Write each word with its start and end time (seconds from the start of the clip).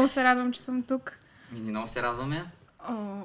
Много 0.00 0.12
се 0.12 0.24
радвам, 0.24 0.52
че 0.52 0.60
съм 0.60 0.82
тук. 0.82 1.12
И 1.56 1.60
много 1.60 1.88
се 1.88 2.02
радваме. 2.02 2.44
О, 2.88 3.22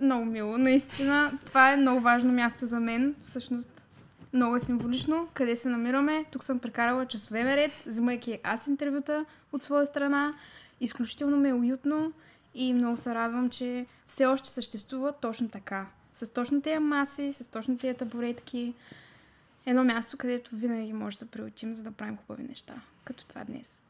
много 0.00 0.24
мило, 0.24 0.58
наистина. 0.58 1.30
Това 1.46 1.72
е 1.72 1.76
много 1.76 2.00
важно 2.00 2.32
място 2.32 2.66
за 2.66 2.80
мен. 2.80 3.14
Всъщност, 3.22 3.88
много 4.32 4.56
е 4.56 4.60
символично. 4.60 5.28
Къде 5.34 5.56
се 5.56 5.68
намираме? 5.68 6.24
Тук 6.32 6.44
съм 6.44 6.58
прекарала 6.58 7.06
часове 7.06 7.44
наред, 7.44 7.70
взимайки 7.86 8.38
аз 8.42 8.66
интервюта 8.66 9.24
от 9.52 9.62
своя 9.62 9.86
страна. 9.86 10.32
Изключително 10.80 11.36
ми 11.36 11.48
е 11.48 11.54
уютно 11.54 12.12
и 12.54 12.74
много 12.74 12.96
се 12.96 13.14
радвам, 13.14 13.50
че 13.50 13.86
все 14.06 14.26
още 14.26 14.48
съществува 14.48 15.12
точно 15.12 15.48
така. 15.48 15.86
С 16.14 16.32
точно 16.32 16.62
тези 16.62 16.78
маси, 16.78 17.32
с 17.32 17.46
точно 17.46 17.78
тези 17.78 17.98
табуретки. 17.98 18.74
Едно 19.66 19.84
място, 19.84 20.16
където 20.16 20.56
винаги 20.56 20.92
може 20.92 21.14
да 21.14 21.18
се 21.18 21.30
приучим, 21.30 21.74
за 21.74 21.82
да 21.82 21.90
правим 21.90 22.16
хубави 22.16 22.42
неща. 22.42 22.74
Като 23.04 23.26
това 23.26 23.44
днес. 23.44 23.82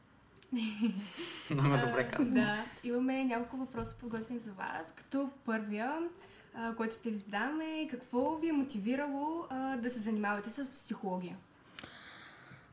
Много 1.51 1.77
добре 1.87 2.07
казвам. 2.11 2.35
Да, 2.35 2.63
имаме 2.83 3.23
няколко 3.23 3.57
въпроса 3.57 3.95
подготвени 3.99 4.39
за 4.39 4.51
вас. 4.51 4.93
Като 4.97 5.29
първия, 5.45 5.99
а, 6.53 6.75
който 6.75 6.95
ще 6.95 7.09
ви 7.09 7.15
задаме, 7.15 7.87
какво 7.91 8.35
ви 8.35 8.49
е 8.49 8.53
мотивирало 8.53 9.45
а, 9.49 9.77
да 9.77 9.89
се 9.89 9.99
занимавате 9.99 10.49
с 10.49 10.71
психология? 10.71 11.37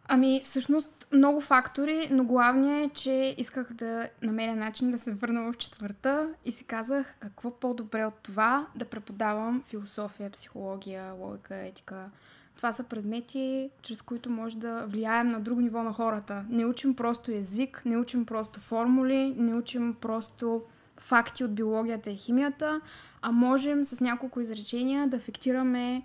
Ами, 0.08 0.40
всъщност, 0.44 1.06
много 1.12 1.40
фактори, 1.40 2.08
но 2.10 2.24
главният 2.24 2.90
е, 2.90 2.94
че 2.94 3.34
исках 3.38 3.72
да 3.72 4.08
намеря 4.22 4.56
начин 4.56 4.90
да 4.90 4.98
се 4.98 5.12
върна 5.12 5.52
в 5.52 5.56
четвърта 5.56 6.30
и 6.44 6.52
си 6.52 6.64
казах 6.64 7.14
какво 7.20 7.50
по-добре 7.50 8.04
от 8.04 8.14
това 8.14 8.66
да 8.76 8.84
преподавам 8.84 9.62
философия, 9.66 10.30
психология, 10.30 11.12
логика, 11.12 11.56
етика. 11.56 12.10
Това 12.56 12.72
са 12.72 12.84
предмети, 12.84 13.70
чрез 13.82 14.02
които 14.02 14.30
може 14.30 14.56
да 14.56 14.86
влияем 14.86 15.28
на 15.28 15.40
друго 15.40 15.60
ниво 15.60 15.82
на 15.82 15.92
хората. 15.92 16.44
Не 16.48 16.64
учим 16.64 16.94
просто 16.94 17.32
език, 17.32 17.82
не 17.84 17.96
учим 17.96 18.26
просто 18.26 18.60
формули, 18.60 19.34
не 19.38 19.54
учим 19.54 19.94
просто 20.00 20.62
факти 21.00 21.44
от 21.44 21.54
биологията 21.54 22.10
и 22.10 22.16
химията, 22.16 22.80
а 23.22 23.32
можем 23.32 23.84
с 23.84 24.00
няколко 24.00 24.40
изречения 24.40 25.06
да 25.08 25.16
афектираме 25.16 26.02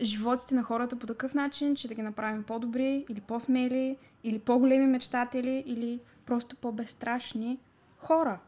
животите 0.00 0.54
на 0.54 0.62
хората 0.62 0.98
по 0.98 1.06
такъв 1.06 1.34
начин, 1.34 1.74
че 1.74 1.88
да 1.88 1.94
ги 1.94 2.02
направим 2.02 2.42
по-добри 2.42 3.06
или 3.08 3.20
по-смели, 3.20 3.96
или 4.24 4.38
по-големи 4.38 4.86
мечтатели, 4.86 5.62
или 5.66 6.00
просто 6.26 6.56
по-безстрашни 6.56 7.58
хора. 7.98 8.38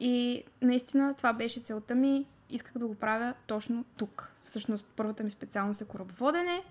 И 0.00 0.44
наистина 0.62 1.14
това 1.14 1.32
беше 1.32 1.60
целта 1.60 1.94
ми. 1.94 2.26
Исках 2.50 2.78
да 2.78 2.86
го 2.86 2.94
правя 2.94 3.34
точно 3.46 3.84
тук. 3.96 4.32
Всъщност 4.42 4.86
първата 4.96 5.24
ми 5.24 5.30
специалност 5.30 5.80
е 5.80 5.84
корабоводене. 5.84 6.62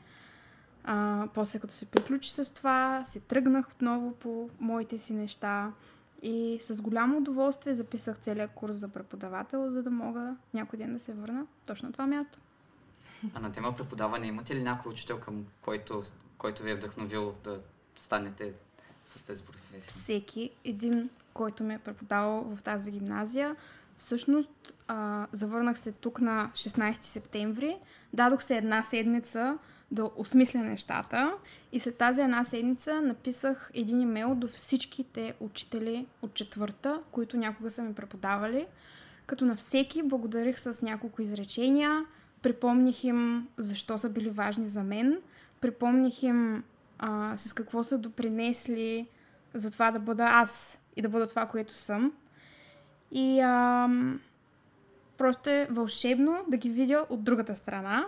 А, 0.83 1.27
после 1.33 1.59
като 1.59 1.73
се 1.73 1.85
приключи 1.85 2.33
с 2.33 2.53
това, 2.53 3.01
се 3.05 3.19
тръгнах 3.19 3.69
отново 3.69 4.11
по 4.11 4.49
моите 4.59 4.97
си 4.97 5.13
неща 5.13 5.71
и 6.21 6.57
с 6.61 6.81
голямо 6.81 7.17
удоволствие 7.17 7.75
записах 7.75 8.17
целият 8.17 8.51
курс 8.55 8.75
за 8.75 8.87
преподавател, 8.87 9.71
за 9.71 9.83
да 9.83 9.89
мога 9.89 10.35
някой 10.53 10.79
ден 10.79 10.93
да 10.93 10.99
се 10.99 11.13
върна 11.13 11.45
точно 11.65 11.87
на 11.87 11.93
това 11.93 12.07
място. 12.07 12.39
А 13.33 13.39
на 13.39 13.51
тема 13.51 13.75
преподаване 13.75 14.27
имате 14.27 14.55
ли 14.55 14.63
някой 14.63 14.91
учител, 14.91 15.19
към 15.19 15.45
който, 15.61 16.03
който 16.37 16.63
ви 16.63 16.71
е 16.71 16.75
вдъхновил 16.75 17.35
да 17.43 17.59
станете 17.97 18.53
с 19.05 19.21
тези 19.21 19.43
професии? 19.43 19.81
Всеки 19.81 20.51
един, 20.65 21.09
който 21.33 21.63
ме 21.63 21.73
е 21.73 21.79
преподавал 21.79 22.55
в 22.55 22.63
тази 22.63 22.91
гимназия, 22.91 23.55
всъщност 23.97 24.49
а, 24.87 25.27
завърнах 25.31 25.79
се 25.79 25.91
тук 25.91 26.21
на 26.21 26.51
16 26.53 27.01
септември, 27.01 27.77
дадох 28.13 28.43
се 28.43 28.57
една 28.57 28.83
седмица 28.83 29.57
да 29.91 30.09
осмисля 30.15 30.59
нещата 30.59 31.33
и 31.71 31.79
след 31.79 31.95
тази 31.95 32.21
една 32.21 32.43
седмица 32.43 33.01
написах 33.01 33.71
един 33.73 34.01
имейл 34.01 34.35
до 34.35 34.47
всичките 34.47 35.33
учители 35.39 36.07
от 36.21 36.33
четвърта, 36.33 36.99
които 37.11 37.37
някога 37.37 37.69
са 37.69 37.83
ми 37.83 37.93
преподавали, 37.93 38.65
като 39.25 39.45
на 39.45 39.55
всеки 39.55 40.03
благодарих 40.03 40.59
с 40.59 40.81
няколко 40.81 41.21
изречения, 41.21 42.05
припомних 42.41 43.03
им 43.03 43.47
защо 43.57 43.97
са 43.97 44.09
били 44.09 44.29
важни 44.29 44.67
за 44.67 44.83
мен, 44.83 45.21
припомних 45.61 46.23
им 46.23 46.63
а, 46.99 47.37
с 47.37 47.53
какво 47.53 47.83
са 47.83 47.97
допринесли 47.97 49.07
за 49.53 49.71
това 49.71 49.91
да 49.91 49.99
бъда 49.99 50.23
аз 50.23 50.81
и 50.95 51.01
да 51.01 51.09
бъда 51.09 51.27
това, 51.27 51.45
което 51.45 51.73
съм. 51.73 52.13
И 53.11 53.39
а, 53.39 53.89
просто 55.17 55.49
е 55.49 55.67
вълшебно 55.71 56.45
да 56.47 56.57
ги 56.57 56.69
видя 56.69 57.05
от 57.09 57.23
другата 57.23 57.55
страна 57.55 58.05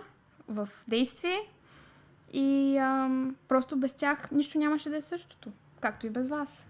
в 0.48 0.68
действие 0.88 1.38
и 2.32 2.78
а, 2.78 3.10
просто 3.48 3.76
без 3.76 3.94
тях 3.94 4.30
нищо 4.30 4.58
нямаше 4.58 4.90
да 4.90 4.96
е 4.96 5.02
същото, 5.02 5.52
както 5.80 6.06
и 6.06 6.10
без 6.10 6.28
вас. 6.28 6.66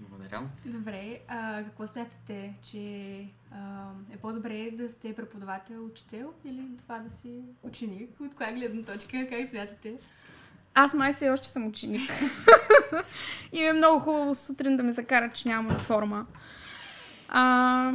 Благодаря. 0.00 0.42
Добре, 0.64 1.20
а 1.28 1.62
какво 1.64 1.86
смятате, 1.86 2.54
че 2.62 3.18
а, 3.52 3.90
е 4.14 4.16
по-добре 4.16 4.70
да 4.72 4.88
сте 4.88 5.14
преподавател, 5.14 5.84
учител 5.84 6.32
или 6.44 6.62
това 6.78 6.98
да 6.98 7.16
си 7.16 7.40
ученик? 7.62 8.20
От 8.20 8.34
коя 8.34 8.52
гледна 8.52 8.82
точка, 8.82 9.26
как 9.30 9.48
смятате? 9.48 9.96
Аз 10.74 10.94
май 10.94 11.12
все 11.12 11.30
още 11.30 11.48
съм 11.48 11.66
ученик. 11.66 12.10
и 13.52 13.60
ми 13.60 13.66
е 13.66 13.72
много 13.72 14.00
хубаво 14.00 14.34
сутрин 14.34 14.76
да 14.76 14.82
ме 14.82 14.92
закарат, 14.92 15.34
че 15.34 15.48
нямам 15.48 15.78
форма. 15.78 16.26
А, 17.28 17.92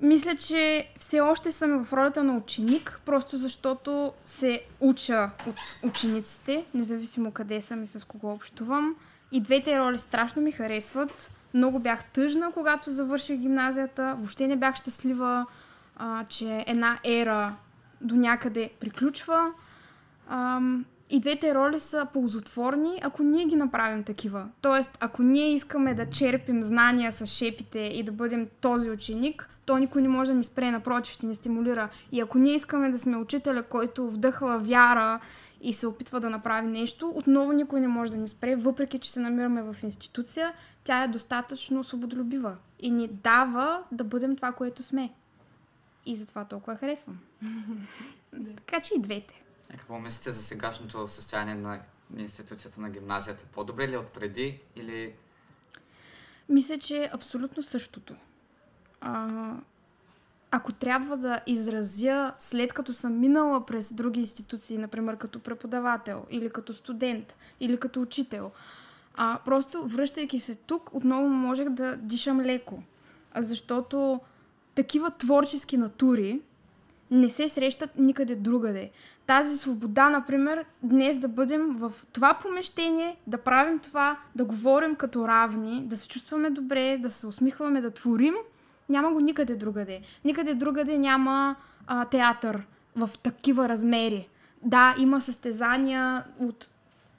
мисля, 0.00 0.36
че 0.36 0.88
все 0.98 1.20
още 1.20 1.52
съм 1.52 1.84
в 1.84 1.92
ролята 1.92 2.24
на 2.24 2.36
ученик, 2.36 3.00
просто 3.04 3.36
защото 3.36 4.12
се 4.24 4.60
уча 4.80 5.30
от 5.46 5.56
учениците, 5.82 6.64
независимо 6.74 7.32
къде 7.32 7.60
съм 7.60 7.84
и 7.84 7.86
с 7.86 8.06
кого 8.06 8.32
общувам. 8.32 8.96
И 9.32 9.40
двете 9.40 9.78
роли 9.78 9.98
страшно 9.98 10.42
ми 10.42 10.52
харесват. 10.52 11.30
Много 11.54 11.78
бях 11.78 12.04
тъжна, 12.04 12.52
когато 12.52 12.90
завърших 12.90 13.38
гимназията. 13.38 14.14
Въобще 14.18 14.46
не 14.46 14.56
бях 14.56 14.76
щастлива, 14.76 15.46
а, 15.96 16.24
че 16.24 16.64
една 16.66 16.98
ера 17.04 17.54
до 18.00 18.14
някъде 18.14 18.70
приключва. 18.80 19.52
Ам, 20.30 20.84
и 21.10 21.20
двете 21.20 21.54
роли 21.54 21.80
са 21.80 22.06
ползотворни, 22.12 23.00
ако 23.02 23.22
ние 23.22 23.44
ги 23.44 23.56
направим 23.56 24.04
такива. 24.04 24.48
Тоест, 24.60 24.98
ако 25.00 25.22
ние 25.22 25.52
искаме 25.52 25.94
да 25.94 26.10
черпим 26.10 26.62
знания 26.62 27.12
с 27.12 27.26
шепите 27.26 27.78
и 27.78 28.02
да 28.02 28.12
бъдем 28.12 28.48
този 28.60 28.90
ученик, 28.90 29.50
то 29.66 29.78
никой 29.78 30.02
не 30.02 30.08
може 30.08 30.30
да 30.30 30.36
ни 30.36 30.44
спре, 30.44 30.70
напротив, 30.70 31.14
ще 31.14 31.26
ни 31.26 31.34
стимулира. 31.34 31.88
И 32.12 32.20
ако 32.20 32.38
ние 32.38 32.54
искаме 32.54 32.90
да 32.90 32.98
сме 32.98 33.16
учителя, 33.16 33.62
който 33.62 34.10
вдъхва 34.10 34.58
вяра 34.58 35.20
и 35.60 35.72
се 35.72 35.86
опитва 35.86 36.20
да 36.20 36.30
направи 36.30 36.66
нещо, 36.66 37.12
отново 37.14 37.52
никой 37.52 37.80
не 37.80 37.88
може 37.88 38.10
да 38.10 38.18
ни 38.18 38.28
спре, 38.28 38.56
въпреки 38.56 38.98
че 38.98 39.12
се 39.12 39.20
намираме 39.20 39.62
в 39.62 39.76
институция, 39.82 40.52
тя 40.84 41.02
е 41.02 41.08
достатъчно 41.08 41.84
свободолюбива 41.84 42.56
и 42.80 42.90
ни 42.90 43.08
дава 43.08 43.82
да 43.92 44.04
бъдем 44.04 44.36
това, 44.36 44.52
което 44.52 44.82
сме. 44.82 45.12
И 46.06 46.16
затова 46.16 46.44
толкова 46.44 46.76
харесвам. 46.76 47.18
така 48.56 48.80
че 48.80 48.94
и 48.96 49.00
двете. 49.00 49.45
Какво 49.70 49.98
мислите 49.98 50.30
за 50.30 50.42
сегашното 50.42 51.08
състояние 51.08 51.54
на 51.54 51.80
институцията 52.16 52.80
на 52.80 52.90
гимназията? 52.90 53.44
По-добре 53.52 53.88
ли 53.88 53.94
е 53.94 53.98
от 53.98 54.08
преди 54.08 54.60
или... 54.76 55.14
Мисля, 56.48 56.78
че 56.78 57.02
е 57.02 57.10
абсолютно 57.12 57.62
същото. 57.62 58.14
А, 59.00 59.52
ако 60.50 60.72
трябва 60.72 61.16
да 61.16 61.40
изразя 61.46 62.34
след 62.38 62.72
като 62.72 62.94
съм 62.94 63.20
минала 63.20 63.66
през 63.66 63.92
други 63.92 64.20
институции, 64.20 64.78
например 64.78 65.16
като 65.16 65.40
преподавател 65.40 66.26
или 66.30 66.50
като 66.50 66.74
студент 66.74 67.36
или 67.60 67.80
като 67.80 68.02
учител, 68.02 68.50
а, 69.14 69.38
просто 69.44 69.88
връщайки 69.88 70.40
се 70.40 70.54
тук, 70.54 70.90
отново 70.94 71.28
можех 71.28 71.68
да 71.68 71.96
дишам 71.96 72.40
леко. 72.40 72.82
Защото 73.36 74.20
такива 74.74 75.10
творчески 75.10 75.76
натури 75.76 76.40
не 77.10 77.30
се 77.30 77.48
срещат 77.48 77.90
никъде 77.98 78.34
другаде. 78.34 78.90
Тази 79.26 79.56
свобода, 79.56 80.10
например, 80.10 80.64
днес 80.82 81.18
да 81.18 81.28
бъдем 81.28 81.76
в 81.76 81.92
това 82.12 82.38
помещение, 82.42 83.16
да 83.26 83.38
правим 83.38 83.78
това, 83.78 84.18
да 84.34 84.44
говорим 84.44 84.94
като 84.94 85.28
равни, 85.28 85.82
да 85.86 85.96
се 85.96 86.08
чувстваме 86.08 86.50
добре, 86.50 86.98
да 86.98 87.10
се 87.10 87.26
усмихваме, 87.26 87.80
да 87.80 87.90
творим, 87.90 88.34
няма 88.88 89.12
го 89.12 89.20
никъде 89.20 89.56
другаде. 89.56 90.00
Никъде 90.24 90.54
другаде 90.54 90.98
няма 90.98 91.56
а, 91.86 92.04
театър 92.04 92.62
в 92.96 93.10
такива 93.22 93.68
размери. 93.68 94.28
Да, 94.62 94.94
има 94.98 95.20
състезания 95.20 96.24
от 96.38 96.68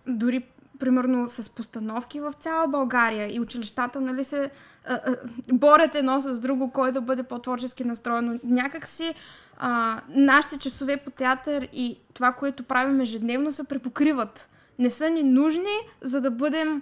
дори 0.07 0.43
примерно 0.79 1.29
с 1.29 1.49
постановки 1.55 2.19
в 2.19 2.33
цяла 2.39 2.67
България 2.67 3.35
и 3.35 3.39
училищата 3.39 4.01
нали, 4.01 4.23
се 4.23 4.51
а, 4.87 4.93
а, 4.93 5.15
борят 5.51 5.95
едно 5.95 6.21
с 6.21 6.39
друго, 6.39 6.71
кой 6.71 6.91
да 6.91 7.01
бъде 7.01 7.23
по-творчески 7.23 7.83
настроен. 7.83 8.39
Някак 8.43 8.87
си 8.87 9.13
а, 9.57 10.01
нашите 10.09 10.57
часове 10.57 10.97
по 10.97 11.11
театър 11.11 11.67
и 11.73 11.97
това, 12.13 12.31
което 12.31 12.63
правим 12.63 13.01
ежедневно, 13.01 13.51
се 13.51 13.63
препокриват. 13.63 14.49
Не 14.79 14.89
са 14.89 15.09
ни 15.09 15.23
нужни, 15.23 15.77
за 16.01 16.21
да 16.21 16.31
бъдем 16.31 16.81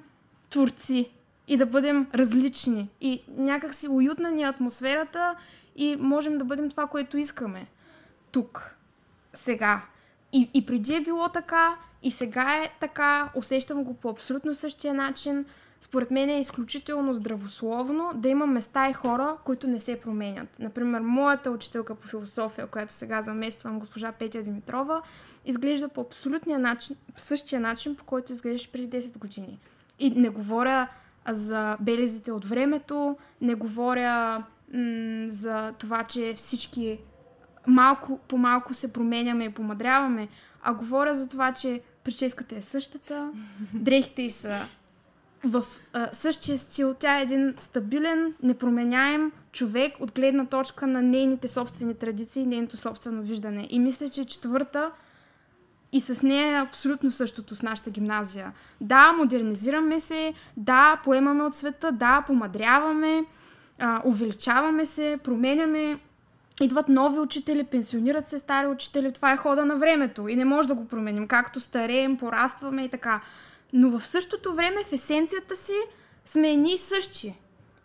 творци 0.49 1.09
и 1.47 1.57
да 1.57 1.65
бъдем 1.65 2.07
различни. 2.15 2.89
И 3.01 3.21
някак 3.37 3.75
си 3.75 3.87
уютна 3.87 4.31
ни 4.31 4.43
е 4.43 4.47
атмосферата 4.47 5.35
и 5.75 5.95
можем 5.95 6.37
да 6.37 6.45
бъдем 6.45 6.69
това, 6.69 6.87
което 6.87 7.17
искаме. 7.17 7.67
Тук. 8.31 8.75
Сега. 9.33 9.81
И, 10.33 10.49
и 10.53 10.65
преди 10.65 10.95
е 10.95 11.01
било 11.01 11.29
така, 11.29 11.75
и 12.03 12.11
сега 12.11 12.53
е 12.63 12.69
така. 12.79 13.29
Усещам 13.35 13.83
го 13.83 13.93
по 13.93 14.09
абсолютно 14.09 14.55
същия 14.55 14.93
начин. 14.93 15.45
Според 15.81 16.11
мен 16.11 16.29
е 16.29 16.39
изключително 16.39 17.13
здравословно 17.13 18.11
да 18.15 18.29
има 18.29 18.47
места 18.47 18.89
и 18.89 18.93
хора, 18.93 19.37
които 19.43 19.67
не 19.67 19.79
се 19.79 19.99
променят. 20.01 20.59
Например, 20.59 21.01
моята 21.01 21.51
учителка 21.51 21.95
по 21.95 22.07
философия, 22.07 22.67
която 22.67 22.93
сега 22.93 23.21
замествам, 23.21 23.79
госпожа 23.79 24.11
Петя 24.11 24.41
Димитрова, 24.41 25.01
изглежда 25.45 25.87
по 25.87 26.01
абсолютния 26.01 26.59
начин, 26.59 26.95
по 27.15 27.21
същия 27.21 27.61
начин, 27.61 27.95
по 27.95 28.03
който 28.03 28.31
изглеждаше 28.31 28.71
преди 28.71 28.89
10 28.89 29.17
години. 29.17 29.59
И 29.99 30.09
не 30.09 30.29
говоря 30.29 30.87
за 31.29 31.77
белезите 31.79 32.31
от 32.31 32.45
времето, 32.45 33.17
не 33.41 33.55
говоря 33.55 34.43
м- 34.73 35.25
за 35.29 35.73
това, 35.79 36.03
че 36.03 36.33
всички 36.37 36.99
малко 37.67 38.19
по 38.27 38.37
малко 38.37 38.73
се 38.73 38.93
променяме 38.93 39.43
и 39.43 39.49
помадряваме, 39.49 40.27
а 40.63 40.73
говоря 40.73 41.15
за 41.15 41.29
това, 41.29 41.53
че 41.53 41.81
прическата 42.03 42.55
е 42.55 42.61
същата, 42.61 43.31
дрехите 43.73 44.29
са 44.29 44.61
в 45.45 45.65
а, 45.93 46.09
същия 46.11 46.57
стил. 46.59 46.93
Тя 46.93 47.19
е 47.19 47.21
един 47.21 47.53
стабилен, 47.57 48.33
непроменяем 48.43 49.31
човек 49.51 49.93
от 49.99 50.11
гледна 50.11 50.45
точка 50.45 50.87
на 50.87 51.01
нейните 51.01 51.47
собствени 51.47 51.95
традиции 51.95 52.45
нейното 52.45 52.77
собствено 52.77 53.21
виждане. 53.21 53.67
И 53.69 53.79
мисля, 53.79 54.09
че 54.09 54.25
четвърта 54.25 54.91
и 55.91 56.01
с 56.01 56.21
нея 56.21 56.57
е 56.57 56.61
абсолютно 56.61 57.11
същото 57.11 57.55
с 57.55 57.61
нашата 57.61 57.89
гимназия. 57.89 58.53
Да, 58.81 59.13
модернизираме 59.13 59.99
се, 59.99 60.33
да, 60.57 61.01
поемаме 61.03 61.43
от 61.43 61.55
света, 61.55 61.91
да, 61.91 62.23
помадряваме, 62.27 63.25
а, 63.79 64.01
увеличаваме 64.05 64.85
се, 64.85 65.19
променяме. 65.23 65.99
Идват 66.61 66.89
нови 66.89 67.19
учители, 67.19 67.63
пенсионират 67.63 68.27
се 68.27 68.39
стари 68.39 68.67
учители. 68.67 69.13
Това 69.13 69.31
е 69.31 69.37
хода 69.37 69.65
на 69.65 69.75
времето 69.75 70.27
и 70.27 70.35
не 70.35 70.45
може 70.45 70.67
да 70.67 70.75
го 70.75 70.87
променим. 70.87 71.27
Както 71.27 71.59
стареем, 71.59 72.17
порастваме 72.17 72.83
и 72.83 72.89
така. 72.89 73.21
Но 73.73 73.99
в 73.99 74.07
същото 74.07 74.53
време 74.53 74.83
в 74.83 74.93
есенцията 74.93 75.55
си 75.55 75.73
сме 76.25 76.51
едни 76.51 76.73
и 76.73 76.77
същи. 76.77 77.35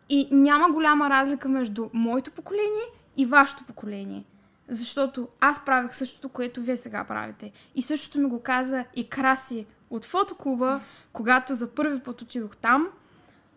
И 0.08 0.28
няма 0.30 0.70
голяма 0.70 1.10
разлика 1.10 1.48
между 1.48 1.88
моето 1.92 2.30
поколение 2.30 2.84
и 3.16 3.26
вашето 3.26 3.64
поколение. 3.64 4.24
Защото 4.68 5.28
аз 5.40 5.64
правих 5.64 5.94
същото, 5.94 6.28
което 6.28 6.62
вие 6.62 6.76
сега 6.76 7.04
правите. 7.04 7.52
И 7.74 7.82
същото 7.82 8.18
ми 8.18 8.28
го 8.28 8.42
каза 8.42 8.84
и 8.96 9.08
Краси 9.08 9.66
от 9.90 10.04
фотоклуба, 10.04 10.80
когато 11.12 11.54
за 11.54 11.74
първи 11.74 12.00
път 12.00 12.22
отидох 12.22 12.56
там. 12.56 12.88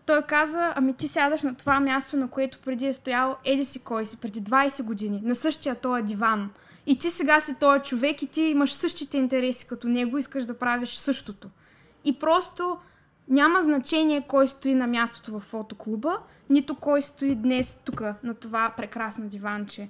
Той 0.05 0.21
каза, 0.21 0.73
ами 0.75 0.93
ти 0.93 1.07
сядаш 1.07 1.41
на 1.41 1.55
това 1.55 1.79
място, 1.79 2.17
на 2.17 2.29
което 2.29 2.59
преди 2.65 2.87
е 2.87 2.93
стоял 2.93 3.37
еди 3.45 3.65
си 3.65 3.83
кой 3.83 4.05
си, 4.05 4.17
преди 4.17 4.41
20 4.41 4.83
години, 4.83 5.21
на 5.23 5.35
същия 5.35 5.75
този 5.75 6.03
диван. 6.03 6.49
И 6.85 6.97
ти 6.97 7.09
сега 7.09 7.39
си 7.39 7.59
този 7.59 7.83
човек 7.83 8.21
и 8.21 8.27
ти 8.27 8.41
имаш 8.41 8.73
същите 8.73 9.17
интереси 9.17 9.67
като 9.67 9.87
него, 9.87 10.17
искаш 10.17 10.45
да 10.45 10.57
правиш 10.57 10.95
същото. 10.95 11.49
И 12.05 12.19
просто 12.19 12.77
няма 13.27 13.61
значение 13.61 14.25
кой 14.27 14.47
стои 14.47 14.73
на 14.73 14.87
мястото 14.87 15.31
в 15.31 15.39
фотоклуба, 15.39 16.19
нито 16.49 16.75
кой 16.75 17.01
стои 17.01 17.35
днес 17.35 17.81
тук 17.85 18.01
на 18.23 18.33
това 18.33 18.73
прекрасно 18.77 19.29
диванче. 19.29 19.89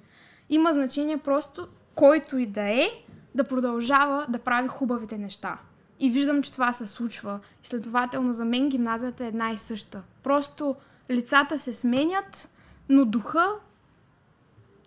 Има 0.50 0.74
значение 0.74 1.18
просто 1.18 1.68
който 1.96 2.38
и 2.38 2.46
да 2.46 2.62
е, 2.62 2.90
да 3.36 3.44
продължава 3.44 4.26
да 4.30 4.40
прави 4.40 4.68
хубавите 4.68 5.18
неща. 5.18 5.58
И 6.00 6.10
виждам, 6.10 6.44
че 6.44 6.52
това 6.52 6.74
се 6.74 6.88
случва. 6.88 7.40
И 7.64 7.68
следователно 7.68 8.34
за 8.34 8.46
мен 8.46 8.70
гимназията 8.70 9.26
е 9.26 9.28
една 9.28 9.52
и 9.52 9.58
съща. 9.58 10.04
Просто 10.24 10.76
лицата 11.12 11.60
се 11.60 11.74
сменят, 11.74 12.50
но 12.90 13.06
духа 13.06 13.48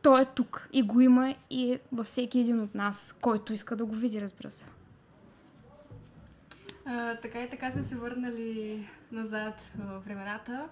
той 0.02 0.22
е 0.22 0.24
тук 0.24 0.68
и 0.72 0.82
го 0.82 1.00
има 1.00 1.34
и 1.50 1.72
е 1.72 1.80
във 1.92 2.06
всеки 2.06 2.40
един 2.40 2.60
от 2.60 2.74
нас, 2.74 3.16
който 3.20 3.52
иска 3.52 3.76
да 3.76 3.84
го 3.84 3.94
види, 3.94 4.20
разбира 4.20 4.50
се. 4.50 4.64
А, 6.86 7.14
така 7.14 7.42
и 7.42 7.48
така 7.48 7.70
сме 7.70 7.82
се 7.82 7.96
върнали 7.96 8.86
назад 9.12 9.70
в 9.78 10.02
времената. 10.06 10.64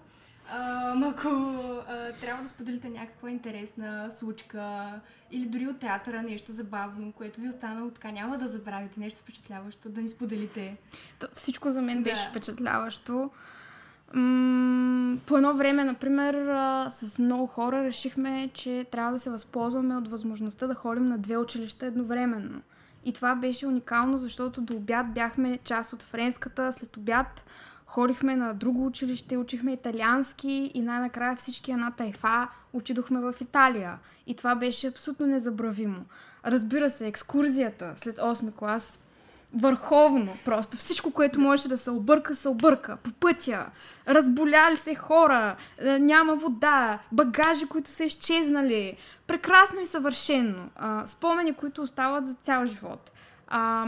А, 0.53 1.09
ако 1.11 1.29
а, 1.29 2.13
трябва 2.21 2.43
да 2.43 2.49
споделите 2.49 2.89
някаква 2.89 3.31
интересна 3.31 4.11
случка 4.11 4.91
или 5.31 5.47
дори 5.47 5.67
от 5.67 5.79
театъра 5.79 6.23
нещо 6.23 6.53
забавно, 6.53 7.13
което 7.13 7.41
ви 7.41 7.47
е 7.47 7.51
останало 7.51 7.91
така, 7.91 8.11
няма 8.11 8.39
да 8.39 8.49
забравите 8.49 9.01
нещо 9.01 9.21
впечатляващо, 9.21 9.89
да 9.89 10.01
ни 10.01 10.09
споделите. 10.09 10.77
То, 11.19 11.27
всичко 11.35 11.71
за 11.71 11.83
мен 11.83 12.03
да. 12.03 12.11
беше 12.11 12.29
впечатляващо. 12.31 13.31
М- 14.15 15.19
по 15.27 15.37
едно 15.37 15.55
време, 15.57 15.85
например, 15.85 16.35
с 16.91 17.19
много 17.19 17.47
хора 17.47 17.85
решихме, 17.85 18.51
че 18.55 18.87
трябва 18.91 19.13
да 19.13 19.19
се 19.19 19.31
възползваме 19.31 19.97
от 19.97 20.09
възможността 20.09 20.67
да 20.67 20.75
ходим 20.75 21.09
на 21.09 21.19
две 21.19 21.37
училища 21.37 21.87
едновременно. 21.87 22.63
И 23.05 23.13
това 23.13 23.35
беше 23.35 23.67
уникално, 23.67 24.19
защото 24.19 24.61
до 24.61 24.77
обяд 24.77 25.13
бяхме 25.13 25.59
част 25.65 25.93
от 25.93 26.03
френската, 26.03 26.73
след 26.73 26.97
обяд 26.97 27.45
ходихме 27.87 28.37
на 28.37 28.55
друго 28.55 28.87
училище, 28.87 29.37
учихме 29.37 29.73
италиански 29.73 30.71
и 30.75 30.81
най-накрая 30.81 31.37
всички 31.37 31.73
една 31.73 31.91
тайфа 31.91 32.49
отидохме 32.73 33.21
в 33.21 33.35
Италия. 33.41 33.99
И 34.27 34.37
това 34.37 34.55
беше 34.55 34.87
абсолютно 34.87 35.27
незабравимо. 35.27 36.05
Разбира 36.47 36.91
се, 36.91 37.07
екскурзията 37.07 37.95
след 37.97 38.17
8 38.17 38.55
клас 38.55 39.01
върховно. 39.55 40.33
Просто 40.45 40.77
всичко, 40.77 41.11
което 41.11 41.41
можеше 41.41 41.69
да 41.69 41.79
се 41.79 41.91
обърка, 41.91 42.35
се 42.35 42.49
обърка. 42.49 42.97
По 42.97 43.11
пътя. 43.13 43.67
Разболяли 44.09 44.77
се 44.77 44.95
хора. 44.95 45.57
е, 45.79 45.99
Няма 45.99 46.37
вода. 46.37 46.99
Багажи, 47.13 47.67
които 47.67 47.91
са 47.91 48.05
изчезнали. 48.05 48.97
Прекрасно 49.27 49.81
и 49.81 49.87
съвършено. 49.87 50.69
Спомени, 51.07 51.55
които 51.55 51.83
остават 51.83 52.27
за 52.27 52.35
цял 52.35 52.67
живот. 52.67 53.13
А, 53.49 53.87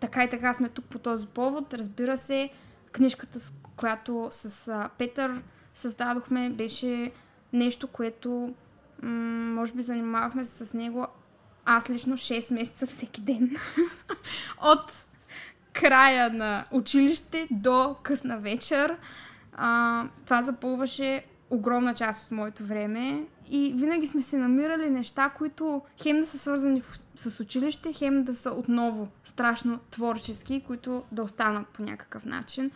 така 0.00 0.24
и 0.24 0.30
така 0.30 0.54
сме 0.54 0.68
тук 0.68 0.84
по 0.84 0.98
този 0.98 1.26
повод. 1.26 1.74
Разбира 1.74 2.16
се, 2.18 2.50
книжката, 2.92 3.40
с 3.40 3.52
която 3.76 4.28
с 4.30 4.68
а, 4.68 4.88
Петър 4.98 5.42
създадохме, 5.74 6.50
беше 6.50 7.12
нещо, 7.52 7.86
което 7.86 8.54
м- 9.02 9.10
може 9.54 9.72
би 9.72 9.82
занимавахме 9.82 10.44
с 10.44 10.74
него 10.74 11.06
аз 11.64 11.90
лично 11.90 12.16
6 12.16 12.54
месеца 12.54 12.86
всеки 12.86 13.20
ден. 13.20 13.56
От 14.62 15.06
края 15.72 16.32
на 16.32 16.64
училище 16.70 17.48
до 17.50 17.96
късна 18.02 18.38
вечер. 18.38 18.96
А, 19.56 20.04
това 20.24 20.42
запълваше 20.42 21.24
огромна 21.50 21.94
част 21.94 22.26
от 22.26 22.32
моето 22.32 22.64
време 22.64 23.24
и 23.48 23.72
винаги 23.76 24.06
сме 24.06 24.22
се 24.22 24.38
намирали 24.38 24.90
неща, 24.90 25.28
които 25.28 25.82
хем 26.02 26.20
да 26.20 26.26
са 26.26 26.38
свързани 26.38 26.80
в- 26.80 26.98
с 27.16 27.40
училище, 27.40 27.92
хем 27.92 28.24
да 28.24 28.34
са 28.34 28.50
отново 28.50 29.08
страшно 29.24 29.78
творчески, 29.90 30.64
които 30.66 31.02
да 31.12 31.22
останат 31.22 31.68
по 31.68 31.82
някакъв 31.82 32.24
начин. 32.24 32.70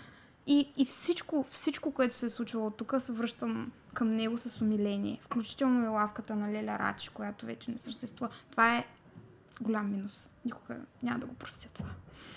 И, 0.48 0.68
и 0.76 0.84
всичко, 0.84 1.46
всичко, 1.50 1.90
което 1.92 2.14
се 2.14 2.26
е 2.26 2.30
случвало 2.30 2.70
тук, 2.70 2.94
се 2.98 3.12
връщам 3.12 3.72
към 3.94 4.14
него 4.14 4.38
с 4.38 4.60
умиление. 4.60 5.18
Включително 5.22 5.84
и 5.84 5.88
лавката 5.88 6.36
на 6.36 6.52
Леля 6.52 6.78
Рачи, 6.78 7.10
която 7.10 7.46
вече 7.46 7.70
не 7.70 7.78
съществува. 7.78 8.30
Това 8.50 8.76
е 8.76 8.86
голям 9.60 9.90
минус. 9.90 10.28
Никога 10.44 10.76
няма 11.02 11.18
да 11.18 11.26
го 11.26 11.34
простя 11.34 11.68
това. 11.74 11.90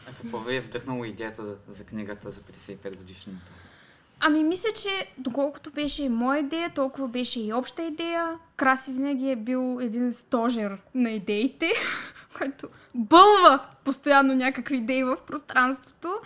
А 0.10 0.14
какво 0.22 0.40
ви 0.40 0.56
е 0.56 0.62
вдъхнало 0.62 1.06
идеята 1.06 1.44
за, 1.44 1.56
за 1.68 1.86
книгата 1.86 2.30
за 2.30 2.42
55 2.42 2.98
годишната? 2.98 3.52
Ами 4.20 4.44
мисля, 4.44 4.70
че 4.82 5.12
доколкото 5.18 5.72
беше 5.72 6.04
и 6.04 6.10
моя 6.10 6.40
идея, 6.40 6.70
толкова 6.70 7.08
беше 7.08 7.42
и 7.42 7.54
обща 7.54 7.84
идея. 7.84 8.40
Краси 8.56 8.92
винаги 8.92 9.30
е 9.30 9.36
бил 9.36 9.80
един 9.82 10.14
стожер 10.14 10.78
на 10.96 11.10
идеите, 11.10 11.72
който 12.38 12.68
бълва 12.96 13.66
постоянно 13.84 14.36
някакви 14.36 14.78
идеи 14.78 15.04
в 15.04 15.18
пространството. 15.28 16.20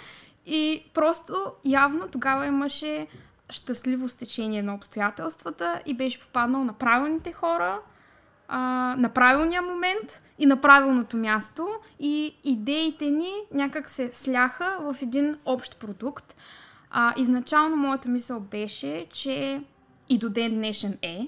И 0.46 0.84
просто 0.94 1.34
явно 1.66 2.08
тогава 2.08 2.46
имаше 2.46 3.08
щастливо 3.50 4.10
стечение 4.10 4.64
на 4.64 4.76
обстоятелствата 4.76 5.82
и 5.86 5.94
беше 5.94 6.20
попаднал 6.20 6.64
на 6.64 6.74
правилните 6.74 7.32
хора, 7.32 7.80
а, 8.48 8.60
на 8.98 9.10
правилния 9.10 9.62
момент 9.62 10.22
и 10.40 10.46
на 10.46 10.62
правилното 10.62 11.18
място. 11.18 11.70
И 12.00 12.36
идеите 12.44 13.06
ни 13.06 13.32
някак 13.54 13.90
се 13.90 14.12
сляха 14.12 14.78
в 14.82 15.02
един 15.02 15.38
общ 15.46 15.80
продукт. 15.80 16.36
А, 16.92 17.14
изначално 17.18 17.76
моята 17.76 18.10
мисъл 18.10 18.40
беше, 18.40 19.06
че 19.14 19.62
и 20.10 20.18
до 20.18 20.30
ден 20.30 20.56
днешен 20.56 20.98
е, 21.02 21.28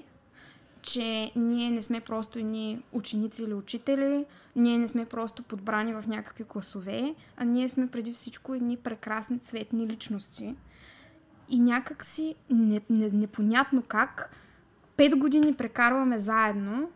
че 0.92 1.32
ние 1.36 1.70
не 1.70 1.82
сме 1.82 2.00
просто 2.00 2.38
едни 2.38 2.82
ученици 2.92 3.42
или 3.42 3.54
учители, 3.54 4.24
ние 4.56 4.78
не 4.78 4.88
сме 4.88 5.04
просто 5.04 5.42
подбрани 5.42 5.94
в 5.94 6.04
някакви 6.06 6.44
класове, 6.44 7.14
а 7.36 7.44
ние 7.44 7.68
сме 7.68 7.86
преди 7.86 8.12
всичко 8.12 8.54
едни 8.54 8.76
прекрасни 8.76 9.38
цветни 9.38 9.86
личности. 9.86 10.54
И 11.48 11.60
някак 11.60 12.04
си 12.04 12.34
не, 12.50 12.80
не, 12.90 13.10
непонятно 13.10 13.82
как 13.82 14.30
пет 14.96 15.18
години 15.18 15.54
прекарваме 15.54 16.18
заедно 16.18 16.90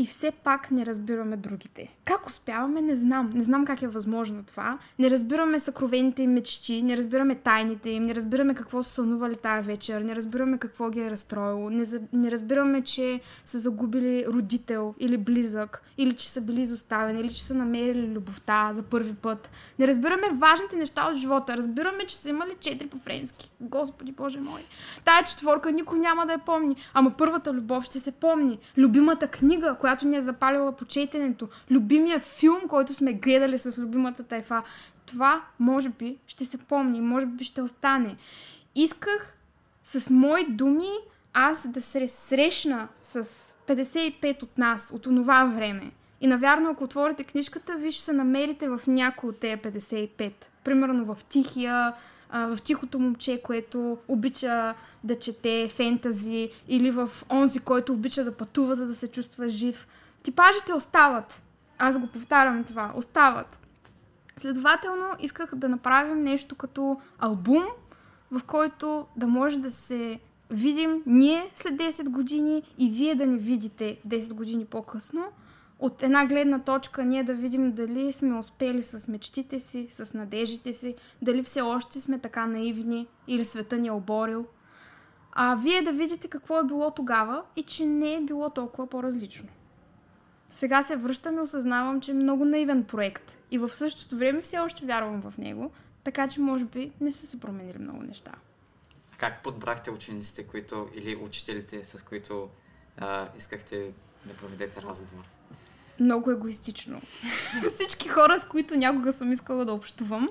и 0.00 0.06
все 0.06 0.30
пак 0.30 0.70
не 0.70 0.86
разбираме 0.86 1.36
другите. 1.36 1.94
Как 2.04 2.26
успяваме, 2.26 2.80
не 2.80 2.96
знам. 2.96 3.30
Не 3.34 3.44
знам 3.44 3.64
как 3.64 3.82
е 3.82 3.88
възможно 3.88 4.42
това. 4.42 4.78
Не 4.98 5.10
разбираме 5.10 5.60
съкровените 5.60 6.22
им 6.22 6.32
мечти, 6.32 6.82
не 6.82 6.96
разбираме 6.96 7.34
тайните 7.34 7.90
им, 7.90 8.04
не 8.04 8.14
разбираме 8.14 8.54
какво 8.54 8.82
са 8.82 8.90
сънували 8.90 9.36
тая 9.36 9.62
вечер, 9.62 10.00
не 10.00 10.16
разбираме 10.16 10.58
какво 10.58 10.90
ги 10.90 11.00
е 11.00 11.10
разстроило, 11.10 11.70
не, 11.70 11.84
за... 11.84 12.00
не 12.12 12.30
разбираме, 12.30 12.82
че 12.82 13.20
са 13.44 13.58
загубили 13.58 14.26
родител 14.26 14.94
или 14.98 15.16
близък, 15.16 15.82
или 15.98 16.12
че 16.12 16.30
са 16.30 16.40
били 16.40 16.60
изоставени, 16.60 17.20
или 17.20 17.34
че 17.34 17.44
са 17.44 17.54
намерили 17.54 18.08
любовта 18.08 18.70
за 18.72 18.82
първи 18.82 19.14
път. 19.14 19.50
Не 19.78 19.88
разбираме 19.88 20.28
важните 20.34 20.76
неща 20.76 21.08
от 21.10 21.16
живота. 21.16 21.56
Разбираме, 21.56 22.06
че 22.06 22.16
са 22.16 22.30
имали 22.30 22.56
четири 22.60 22.88
по-френски. 22.88 23.50
Господи 23.60 24.12
Боже 24.12 24.40
мой. 24.40 24.60
Тая 25.04 25.24
четворка 25.24 25.72
никой 25.72 25.98
няма 25.98 26.26
да 26.26 26.32
я 26.32 26.38
помни. 26.38 26.76
Ама 26.94 27.10
първата 27.10 27.52
любов 27.52 27.84
ще 27.84 27.98
се 27.98 28.12
помни. 28.12 28.58
Любимата 28.78 29.28
книга, 29.28 29.76
която 29.80 29.89
която 29.90 30.08
ни 30.08 30.16
е 30.16 30.20
запалила 30.20 30.72
по 30.72 30.84
четенето, 30.84 31.48
любимия 31.70 32.20
филм, 32.20 32.60
който 32.68 32.94
сме 32.94 33.12
гледали 33.12 33.58
с 33.58 33.78
любимата 33.78 34.22
тайфа. 34.22 34.62
Това, 35.06 35.42
може 35.58 35.88
би, 35.88 36.16
ще 36.26 36.44
се 36.44 36.58
помни, 36.58 37.00
може 37.00 37.26
би 37.26 37.44
ще 37.44 37.62
остане. 37.62 38.16
Исках 38.74 39.36
с 39.84 40.10
мои 40.10 40.44
думи 40.48 40.88
аз 41.32 41.68
да 41.68 41.82
се 41.82 42.08
срещна 42.08 42.88
с 43.02 43.24
55 43.66 44.42
от 44.42 44.58
нас, 44.58 44.92
от 44.94 45.06
онова 45.06 45.44
време. 45.44 45.90
И 46.20 46.26
навярно, 46.26 46.70
ако 46.70 46.84
отворите 46.84 47.24
книжката, 47.24 47.76
ви 47.76 47.92
ще 47.92 48.04
се 48.04 48.12
намерите 48.12 48.68
в 48.68 48.80
някой 48.86 49.30
от 49.30 49.38
тези 49.38 49.56
55. 49.56 50.32
Примерно 50.64 51.14
в 51.14 51.24
Тихия, 51.24 51.92
в 52.32 52.58
Тихото 52.64 52.98
момче, 52.98 53.42
което 53.42 53.98
обича 54.08 54.74
да 55.04 55.18
чете 55.18 55.68
фентази, 55.68 56.50
или 56.68 56.90
в 56.90 57.10
онзи, 57.30 57.58
който 57.60 57.92
обича 57.92 58.24
да 58.24 58.36
пътува, 58.36 58.74
за 58.74 58.86
да 58.86 58.94
се 58.94 59.08
чувства 59.08 59.48
жив. 59.48 59.88
Типажите 60.22 60.72
остават. 60.72 61.42
Аз 61.78 61.98
го 61.98 62.06
повтарям 62.06 62.64
това. 62.64 62.92
Остават. 62.96 63.58
Следователно, 64.36 65.06
исках 65.20 65.54
да 65.54 65.68
направим 65.68 66.24
нещо 66.24 66.54
като 66.54 67.00
албум, 67.18 67.64
в 68.30 68.44
който 68.44 69.06
да 69.16 69.26
може 69.26 69.58
да 69.58 69.70
се 69.70 70.20
видим 70.50 71.02
ние 71.06 71.50
след 71.54 71.74
10 71.74 72.08
години 72.08 72.62
и 72.78 72.90
вие 72.90 73.14
да 73.14 73.26
ни 73.26 73.38
видите 73.38 73.98
10 74.08 74.32
години 74.32 74.64
по-късно– 74.64 75.24
от 75.80 76.02
една 76.02 76.26
гледна 76.26 76.58
точка 76.58 77.04
ние 77.04 77.24
да 77.24 77.34
видим 77.34 77.72
дали 77.72 78.12
сме 78.12 78.38
успели 78.38 78.82
с 78.82 79.08
мечтите 79.08 79.60
си, 79.60 79.88
с 79.90 80.14
надеждите 80.14 80.72
си, 80.72 80.96
дали 81.22 81.42
все 81.42 81.60
още 81.60 82.00
сме 82.00 82.18
така 82.18 82.46
наивни 82.46 83.06
или 83.26 83.44
света 83.44 83.78
ни 83.78 83.88
е 83.88 83.92
оборил. 83.92 84.46
А 85.32 85.54
вие 85.54 85.82
да 85.82 85.92
видите 85.92 86.28
какво 86.28 86.58
е 86.58 86.64
било 86.64 86.90
тогава 86.90 87.42
и 87.56 87.62
че 87.62 87.84
не 87.86 88.14
е 88.14 88.20
било 88.20 88.50
толкова 88.50 88.86
по-различно. 88.86 89.48
Сега 90.50 90.82
се 90.82 90.96
връщам 90.96 91.36
и 91.36 91.40
осъзнавам, 91.40 92.00
че 92.00 92.10
е 92.10 92.14
много 92.14 92.44
наивен 92.44 92.84
проект 92.84 93.38
и 93.50 93.58
в 93.58 93.68
същото 93.74 94.16
време 94.16 94.40
все 94.40 94.58
още 94.58 94.86
вярвам 94.86 95.22
в 95.22 95.38
него, 95.38 95.70
така 96.04 96.28
че 96.28 96.40
може 96.40 96.64
би 96.64 96.92
не 97.00 97.12
са 97.12 97.26
се 97.26 97.40
променили 97.40 97.78
много 97.78 98.02
неща. 98.02 98.32
Как 99.18 99.42
подбрахте 99.42 99.90
учениците, 99.90 100.46
които 100.46 100.88
или 100.94 101.16
учителите, 101.16 101.84
с 101.84 102.02
които 102.02 102.48
а, 102.96 103.28
искахте 103.36 103.92
да 104.26 104.36
проведете 104.36 104.82
разговор? 104.82 105.39
Много 106.00 106.30
егоистично. 106.30 107.00
Всички 107.68 108.08
хора, 108.08 108.40
с 108.40 108.44
които 108.44 108.76
някога 108.76 109.12
съм 109.12 109.32
искала 109.32 109.64
да 109.64 109.72
общувам, 109.72 110.28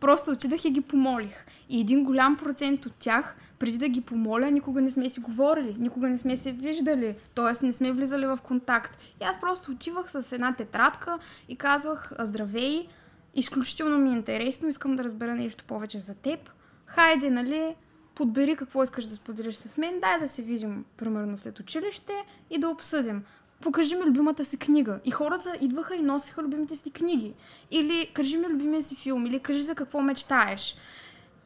просто 0.00 0.30
отидах 0.30 0.64
и 0.64 0.70
ги 0.70 0.80
помолих. 0.80 1.44
И 1.68 1.80
един 1.80 2.04
голям 2.04 2.36
процент 2.36 2.86
от 2.86 2.94
тях, 2.98 3.36
преди 3.58 3.78
да 3.78 3.88
ги 3.88 4.00
помоля, 4.00 4.50
никога 4.50 4.80
не 4.80 4.90
сме 4.90 5.08
си 5.08 5.20
говорили, 5.20 5.76
никога 5.78 6.08
не 6.08 6.18
сме 6.18 6.36
се 6.36 6.52
виждали, 6.52 7.16
т.е. 7.34 7.66
не 7.66 7.72
сме 7.72 7.92
влизали 7.92 8.26
в 8.26 8.38
контакт. 8.42 8.98
И 9.20 9.24
аз 9.24 9.40
просто 9.40 9.70
отивах 9.70 10.10
с 10.10 10.32
една 10.32 10.54
тетрадка 10.54 11.18
и 11.48 11.56
казвах, 11.56 12.12
здравей, 12.18 12.88
изключително 13.34 13.98
ми 13.98 14.10
е 14.10 14.12
интересно, 14.12 14.68
искам 14.68 14.96
да 14.96 15.04
разбера 15.04 15.34
нещо 15.34 15.64
повече 15.64 15.98
за 15.98 16.14
теб. 16.14 16.50
Хайде, 16.86 17.30
нали, 17.30 17.74
подбери 18.14 18.56
какво 18.56 18.82
искаш 18.82 19.06
да 19.06 19.14
споделиш 19.14 19.54
с 19.54 19.76
мен, 19.76 20.00
дай 20.00 20.20
да 20.20 20.28
се 20.28 20.42
видим, 20.42 20.84
примерно 20.96 21.38
след 21.38 21.60
училище 21.60 22.12
и 22.50 22.58
да 22.58 22.68
обсъдим 22.68 23.22
покажи 23.64 23.96
ми 23.96 24.04
любимата 24.04 24.44
си 24.44 24.58
книга. 24.58 25.00
И 25.04 25.10
хората 25.10 25.56
идваха 25.60 25.96
и 25.96 26.02
носиха 26.02 26.42
любимите 26.42 26.76
си 26.76 26.90
книги. 26.90 27.34
Или 27.70 28.10
кажи 28.14 28.36
ми 28.36 28.46
любимия 28.48 28.82
си 28.82 28.96
филм, 28.96 29.26
или 29.26 29.40
кажи 29.40 29.60
за 29.60 29.74
какво 29.74 30.00
мечтаеш. 30.00 30.76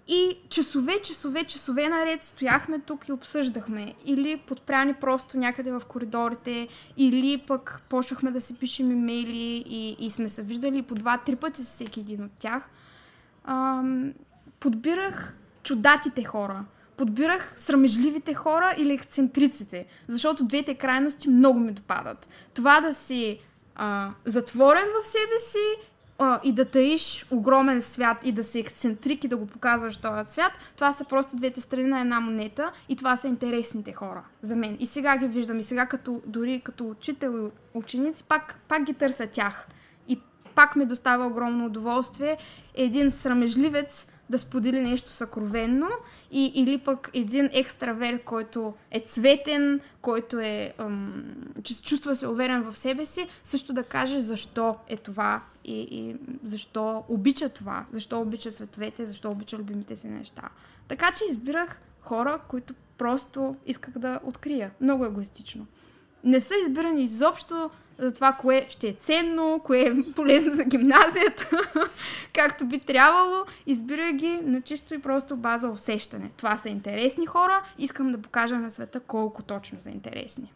И 0.09 0.39
часове, 0.49 1.03
часове, 1.03 1.45
часове 1.45 1.89
наред 1.89 2.25
стояхме 2.25 2.79
тук 2.79 3.09
и 3.09 3.13
обсъждахме. 3.13 3.95
Или 4.05 4.37
подпряни 4.37 4.95
просто 4.95 5.39
някъде 5.39 5.73
в 5.73 5.83
коридорите, 5.89 6.69
или 6.97 7.39
пък 7.39 7.83
почнахме 7.89 8.31
да 8.31 8.41
си 8.41 8.59
пишем 8.59 8.93
имейли 8.93 9.65
и, 9.67 9.97
и 10.07 10.11
сме 10.11 10.29
се 10.29 10.43
виждали 10.43 10.83
по 10.83 10.95
два-три 10.95 11.37
пъти 11.37 11.65
с 11.65 11.67
всеки 11.67 12.01
един 12.01 12.25
от 12.25 12.33
тях. 12.39 12.69
Ам, 13.45 14.13
подбирах 14.61 15.35
чудатите 15.63 16.25
хора 16.25 16.65
подбирах 16.99 17.53
срамежливите 17.57 18.35
хора 18.35 18.75
или 18.79 18.93
ексцентриците, 18.93 19.87
защото 20.07 20.45
двете 20.45 20.75
крайности 20.75 21.29
много 21.29 21.61
ми 21.61 21.73
допадат. 21.73 22.29
Това 22.55 22.81
да 22.81 22.95
си 22.95 23.41
а, 23.77 24.11
затворен 24.25 24.87
в 25.03 25.07
себе 25.07 25.39
си 25.39 25.89
а, 26.19 26.41
и 26.45 26.53
да 26.53 26.65
таиш 26.65 27.27
огромен 27.31 27.83
свят 27.83 28.17
и 28.25 28.33
да 28.33 28.45
си 28.45 28.61
ексцентрик 28.61 29.25
и 29.25 29.29
да 29.29 29.37
го 29.37 29.47
показваш 29.47 29.97
този 29.97 30.33
свят, 30.33 30.53
това 30.77 30.93
са 30.93 31.05
просто 31.05 31.37
двете 31.37 31.61
страни 31.61 31.89
на 31.89 32.01
една 32.01 32.21
монета 32.21 32.73
и 32.89 32.97
това 32.97 33.17
са 33.17 33.29
интересните 33.29 33.93
хора 33.93 34.25
за 34.43 34.57
мен. 34.57 34.77
И 34.81 34.87
сега 34.87 35.17
ги 35.17 35.27
виждам 35.27 35.59
и 35.59 35.63
сега 35.63 35.87
като, 35.87 36.23
дори 36.27 36.61
като 36.61 36.89
учител 36.89 37.31
и 37.31 37.79
ученици 37.79 38.25
пак, 38.25 38.61
пак 38.69 38.83
ги 38.83 38.95
търся 38.95 39.27
тях. 39.27 39.69
И 40.09 40.21
пак 40.55 40.77
ми 40.77 40.87
достава 40.87 41.27
огромно 41.27 41.67
удоволствие 41.67 42.37
един 42.75 43.11
срамежливец 43.11 44.07
да 44.31 44.39
сподели 44.39 44.81
нещо 44.81 45.13
съкровенно 45.13 45.89
и, 46.31 46.53
или 46.55 46.79
пък 46.79 47.11
един 47.15 47.51
екстраверт, 47.53 48.25
който 48.25 48.75
е 48.91 49.01
цветен, 49.01 49.81
който 50.01 50.39
е, 50.39 50.75
ам, 50.79 51.25
чувства 51.83 52.17
се 52.17 52.29
уверен 52.29 52.63
в 52.63 52.79
себе 52.79 53.07
си, 53.07 53.29
също 53.45 53.73
да 53.73 53.83
каже 53.83 54.21
защо 54.21 54.77
е 54.89 54.97
това 54.97 55.43
и, 55.65 55.81
и 55.81 56.17
защо 56.43 57.05
обича 57.09 57.49
това, 57.49 57.85
защо 57.93 58.21
обича 58.21 58.51
световете, 58.51 59.07
защо 59.07 59.31
обича 59.31 59.59
любимите 59.59 59.97
си 59.97 60.09
неща. 60.09 60.43
Така 60.89 61.13
че 61.13 61.25
избирах 61.31 61.81
хора, 62.01 62.41
които 62.49 62.75
просто 62.99 63.55
исках 63.67 63.99
да 63.99 64.21
открия. 64.25 64.71
Много 64.81 65.05
егоистично. 65.05 65.67
Не 66.25 66.41
са 66.41 66.55
избирани 66.67 67.03
изобщо 67.03 67.71
за 67.99 68.13
това, 68.13 68.33
кое 68.33 68.67
ще 68.71 68.89
е 68.89 68.93
ценно, 68.93 69.61
кое 69.65 69.81
е 69.81 70.13
полезно 70.17 70.53
за 70.53 70.65
гимназията, 70.65 71.51
както 72.33 72.67
би 72.67 72.81
трябвало. 72.81 73.45
Избира 73.67 74.13
ги 74.13 74.41
на 74.43 74.63
чисто 74.63 74.95
и 74.95 75.03
просто 75.03 75.37
база 75.37 75.69
усещане. 75.69 76.31
Това 76.37 76.57
са 76.57 76.69
интересни 76.69 77.27
хора, 77.27 77.63
искам 77.79 78.07
да 78.07 78.23
покажа 78.23 78.59
на 78.59 78.71
света 78.71 79.01
колко 79.01 79.43
точно 79.43 79.81
са 79.81 79.91
интересни. 79.91 80.53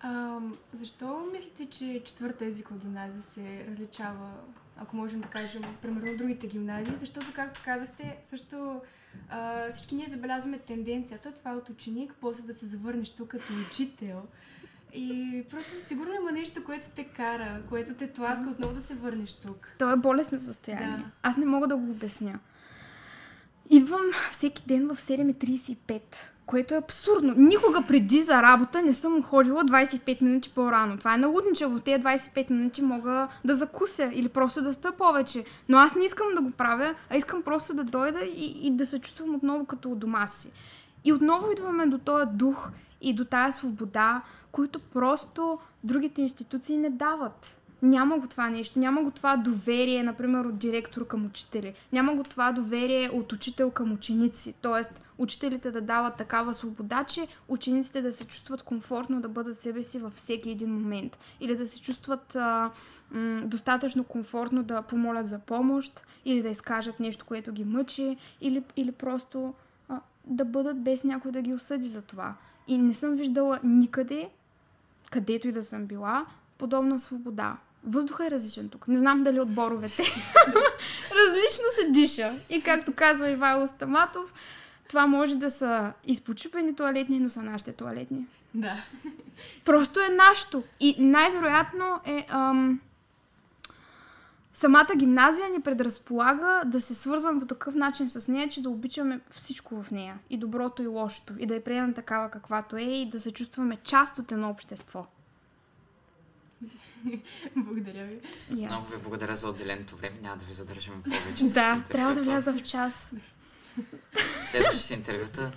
А, 0.00 0.38
защо 0.72 1.26
мислите, 1.32 1.66
че 1.66 2.02
четвърта 2.04 2.44
езикова 2.44 2.80
гимназия 2.80 3.22
се 3.22 3.66
различава, 3.70 4.30
ако 4.76 4.96
можем 4.96 5.20
да 5.20 5.28
кажем, 5.28 5.62
примерно 5.82 6.12
от 6.12 6.18
другите 6.18 6.46
гимназии? 6.46 6.94
Защото, 6.96 7.26
както 7.34 7.60
казахте, 7.64 8.18
също 8.22 8.80
а, 9.28 9.70
всички 9.70 9.94
ние 9.94 10.06
забелязваме 10.06 10.58
тенденцията, 10.58 11.32
това 11.32 11.50
е 11.50 11.56
от 11.56 11.68
ученик, 11.68 12.14
после 12.20 12.42
да 12.42 12.54
се 12.54 12.66
завърнеш 12.66 13.10
тук 13.10 13.28
като 13.28 13.52
учител. 13.70 14.22
И 14.96 15.44
просто 15.50 15.70
сигурно 15.70 16.14
има 16.14 16.32
нещо, 16.32 16.64
което 16.64 16.86
те 16.96 17.04
кара, 17.04 17.60
което 17.68 17.94
те 17.94 18.12
тласка 18.12 18.50
отново 18.50 18.74
да 18.74 18.80
се 18.80 18.94
върнеш 18.94 19.32
тук. 19.32 19.68
То 19.78 19.90
е 19.90 19.96
болесно 19.96 20.40
състояние. 20.40 20.96
Да. 20.96 21.04
Аз 21.22 21.36
не 21.36 21.46
мога 21.46 21.66
да 21.66 21.76
го 21.76 21.90
обясня. 21.90 22.38
Идвам 23.70 24.00
всеки 24.30 24.62
ден 24.66 24.88
в 24.88 24.96
7.35, 24.96 26.00
което 26.46 26.74
е 26.74 26.78
абсурдно. 26.78 27.34
Никога 27.36 27.82
преди 27.88 28.22
за 28.22 28.42
работа 28.42 28.82
не 28.82 28.94
съм 28.94 29.22
ходила 29.22 29.64
25 29.64 30.22
минути 30.22 30.50
по-рано. 30.54 30.98
Това 30.98 31.14
е 31.14 31.18
налудниче. 31.18 31.66
В 31.66 31.80
тези 31.80 32.02
25 32.02 32.50
минути 32.50 32.82
мога 32.82 33.28
да 33.44 33.54
закуся 33.54 34.10
или 34.14 34.28
просто 34.28 34.62
да 34.62 34.72
спя 34.72 34.92
повече. 34.92 35.44
Но 35.68 35.78
аз 35.78 35.94
не 35.94 36.04
искам 36.04 36.26
да 36.34 36.40
го 36.40 36.50
правя, 36.50 36.94
а 37.10 37.16
искам 37.16 37.42
просто 37.42 37.74
да 37.74 37.84
дойда 37.84 38.20
и, 38.24 38.66
и 38.66 38.70
да 38.70 38.86
се 38.86 38.98
чувствам 38.98 39.34
отново 39.34 39.64
като 39.64 39.90
у 39.90 39.94
дома 39.94 40.26
си. 40.26 40.52
И 41.04 41.12
отново 41.12 41.52
идваме 41.52 41.86
до 41.86 41.98
този 41.98 42.26
дух 42.32 42.70
и 43.00 43.14
до 43.14 43.24
тая 43.24 43.52
свобода, 43.52 44.22
които 44.56 44.78
просто 44.78 45.58
другите 45.84 46.22
институции 46.22 46.76
не 46.76 46.90
дават. 46.90 47.56
Няма 47.82 48.18
го 48.18 48.26
това 48.26 48.50
нещо, 48.50 48.78
няма 48.78 49.02
го 49.02 49.10
това 49.10 49.36
доверие, 49.36 50.02
например, 50.02 50.44
от 50.44 50.58
директор 50.58 51.06
към 51.06 51.26
учители. 51.26 51.74
Няма 51.92 52.14
го 52.14 52.22
това 52.22 52.52
доверие 52.52 53.10
от 53.12 53.32
учител 53.32 53.70
към 53.70 53.92
ученици. 53.92 54.54
Тоест, 54.62 55.04
учителите 55.18 55.70
да 55.70 55.80
дават 55.80 56.16
такава 56.16 56.54
свобода, 56.54 57.04
че 57.04 57.26
учениците 57.48 58.02
да 58.02 58.12
се 58.12 58.26
чувстват 58.26 58.62
комфортно 58.62 59.20
да 59.20 59.28
бъдат 59.28 59.58
себе 59.58 59.82
си 59.82 59.98
във 59.98 60.12
всеки 60.12 60.50
един 60.50 60.70
момент. 60.70 61.18
Или 61.40 61.56
да 61.56 61.66
се 61.66 61.80
чувстват 61.80 62.36
а, 62.36 62.70
м- 63.10 63.42
достатъчно 63.44 64.04
комфортно 64.04 64.62
да 64.62 64.82
помолят 64.82 65.26
за 65.26 65.38
помощ, 65.38 66.02
или 66.24 66.42
да 66.42 66.48
изкажат 66.48 67.00
нещо, 67.00 67.24
което 67.24 67.52
ги 67.52 67.64
мъчи, 67.64 68.16
или, 68.40 68.62
или 68.76 68.92
просто 68.92 69.54
а, 69.88 70.00
да 70.24 70.44
бъдат 70.44 70.82
без 70.82 71.04
някой 71.04 71.32
да 71.32 71.42
ги 71.42 71.54
осъди 71.54 71.88
за 71.88 72.02
това. 72.02 72.34
И 72.68 72.78
не 72.78 72.94
съм 72.94 73.16
виждала 73.16 73.60
никъде 73.64 74.30
където 75.10 75.48
и 75.48 75.52
да 75.52 75.62
съм 75.62 75.86
била, 75.86 76.26
подобна 76.58 76.98
свобода. 76.98 77.56
Въздуха 77.86 78.26
е 78.26 78.30
различен 78.30 78.68
тук. 78.68 78.88
Не 78.88 78.96
знам 78.96 79.24
дали 79.24 79.40
от 79.40 79.50
боровете. 79.50 80.02
Различно 81.10 81.64
се 81.70 81.90
диша. 81.90 82.32
И 82.50 82.62
както 82.62 82.92
казва 82.92 83.30
Ивайло 83.30 83.66
Стаматов, 83.66 84.34
това 84.88 85.06
може 85.06 85.36
да 85.36 85.50
са 85.50 85.92
изпочупени 86.04 86.76
туалетни, 86.76 87.18
но 87.18 87.30
са 87.30 87.42
нашите 87.42 87.72
туалетни. 87.72 88.26
Да. 88.54 88.76
Просто 89.64 90.00
е 90.00 90.08
нашето. 90.08 90.62
И 90.80 90.96
най-вероятно 90.98 92.00
е... 92.06 92.26
Ам, 92.28 92.80
самата 94.56 94.96
гимназия 94.96 95.48
ни 95.48 95.60
предразполага 95.60 96.62
да 96.66 96.80
се 96.80 96.94
свързваме 96.94 97.40
по 97.40 97.46
такъв 97.46 97.74
начин 97.74 98.10
с 98.10 98.28
нея, 98.28 98.48
че 98.48 98.62
да 98.62 98.70
обичаме 98.70 99.20
всичко 99.30 99.82
в 99.82 99.90
нея. 99.90 100.18
И 100.30 100.38
доброто, 100.38 100.82
и 100.82 100.86
лошото. 100.86 101.34
И 101.38 101.46
да 101.46 101.54
я 101.54 101.64
приемем 101.64 101.94
такава 101.94 102.30
каквато 102.30 102.76
е 102.76 102.82
и 102.82 103.10
да 103.10 103.20
се 103.20 103.32
чувстваме 103.32 103.76
част 103.76 104.18
от 104.18 104.32
едно 104.32 104.50
общество. 104.50 105.06
Благодаря 107.56 108.06
ви. 108.06 108.20
Yes. 108.50 108.66
Много 108.66 108.86
ви 108.86 109.02
благодаря 109.02 109.36
за 109.36 109.48
отделеното 109.48 109.96
време. 109.96 110.16
Няма 110.22 110.36
да 110.36 110.44
ви 110.44 110.52
задържаме 110.52 111.02
повече. 111.02 111.48
с 111.48 111.54
Да, 111.54 111.84
трябва 111.90 112.14
да 112.14 112.22
вляза 112.22 112.52
в 112.52 112.62
час. 112.62 113.12
Следващите 114.50 114.94
интервюта 114.94 115.52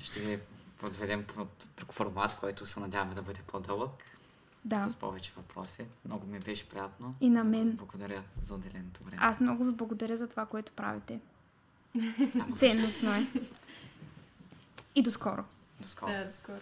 ще 0.00 0.20
ги 0.20 0.38
подведем 0.78 1.24
по 1.24 1.46
друг 1.76 1.92
формат, 1.92 2.36
който 2.36 2.66
се 2.66 2.80
надяваме 2.80 3.14
да 3.14 3.22
бъде 3.22 3.40
по-дълъг, 3.46 3.90
Да. 4.64 4.90
с 4.90 4.96
повече 4.96 5.32
въпроси. 5.36 5.84
Много 6.04 6.26
ми 6.26 6.38
беше 6.38 6.68
приятно. 6.68 7.14
И 7.20 7.30
на 7.30 7.44
мен. 7.44 7.72
Благодаря 7.76 8.22
за 8.40 8.54
отделеното 8.54 9.04
време. 9.04 9.18
Аз 9.20 9.40
много 9.40 9.64
ви 9.64 9.72
благодаря 9.72 10.16
за 10.16 10.28
това, 10.28 10.46
което 10.46 10.72
правите. 10.72 11.20
Ценностно 12.56 13.10
е. 13.10 13.26
И 14.94 15.02
до 15.02 15.10
скоро. 15.10 15.44
До 15.80 15.88
скоро. 15.88 16.12
Да, 16.12 16.24
до 16.24 16.32
скоро. 16.32 16.60